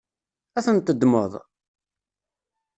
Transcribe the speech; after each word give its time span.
Ad 0.57 0.63
ten-teddmeḍ? 0.65 1.33